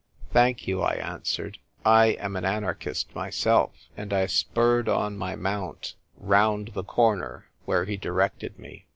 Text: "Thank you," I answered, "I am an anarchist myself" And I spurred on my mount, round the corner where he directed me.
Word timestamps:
"Thank 0.31 0.67
you," 0.67 0.81
I 0.81 0.93
answered, 0.95 1.59
"I 1.85 2.17
am 2.19 2.35
an 2.35 2.43
anarchist 2.43 3.13
myself" 3.13 3.75
And 3.95 4.11
I 4.11 4.25
spurred 4.25 4.89
on 4.89 5.15
my 5.15 5.35
mount, 5.35 5.93
round 6.17 6.69
the 6.73 6.83
corner 6.83 7.51
where 7.65 7.85
he 7.85 7.97
directed 7.97 8.57
me. 8.57 8.87